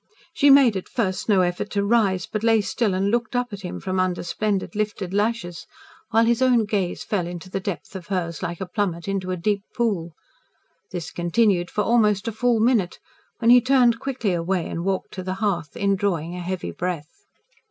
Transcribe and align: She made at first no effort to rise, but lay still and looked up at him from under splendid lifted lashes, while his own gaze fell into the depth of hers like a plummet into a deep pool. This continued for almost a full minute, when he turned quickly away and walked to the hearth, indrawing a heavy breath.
She 0.33 0.49
made 0.49 0.75
at 0.75 0.89
first 0.89 1.29
no 1.29 1.41
effort 1.41 1.69
to 1.69 1.85
rise, 1.85 2.25
but 2.25 2.41
lay 2.41 2.59
still 2.61 2.95
and 2.95 3.11
looked 3.11 3.35
up 3.35 3.53
at 3.53 3.61
him 3.61 3.79
from 3.79 3.99
under 3.99 4.23
splendid 4.23 4.75
lifted 4.75 5.13
lashes, 5.13 5.67
while 6.09 6.25
his 6.25 6.41
own 6.41 6.65
gaze 6.65 7.03
fell 7.03 7.27
into 7.27 7.51
the 7.51 7.59
depth 7.59 7.95
of 7.95 8.07
hers 8.07 8.41
like 8.41 8.59
a 8.59 8.65
plummet 8.65 9.07
into 9.07 9.29
a 9.29 9.37
deep 9.37 9.61
pool. 9.75 10.13
This 10.91 11.11
continued 11.11 11.69
for 11.69 11.83
almost 11.83 12.27
a 12.27 12.31
full 12.31 12.59
minute, 12.59 12.97
when 13.37 13.51
he 13.51 13.61
turned 13.61 13.99
quickly 13.99 14.33
away 14.33 14.67
and 14.67 14.83
walked 14.83 15.13
to 15.13 15.21
the 15.21 15.35
hearth, 15.35 15.77
indrawing 15.77 16.33
a 16.33 16.39
heavy 16.41 16.71
breath. 16.71 17.27